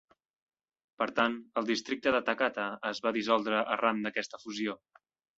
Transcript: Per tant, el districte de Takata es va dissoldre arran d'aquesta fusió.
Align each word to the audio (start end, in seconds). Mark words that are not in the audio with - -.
Per 1.01 1.07
tant, 1.17 1.33
el 1.61 1.67
districte 1.67 2.13
de 2.15 2.21
Takata 2.29 2.65
es 2.91 3.01
va 3.07 3.11
dissoldre 3.17 3.59
arran 3.75 4.01
d'aquesta 4.07 4.41
fusió. 4.45 4.75